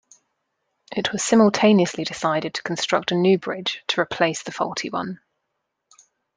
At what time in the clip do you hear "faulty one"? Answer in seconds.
4.51-5.19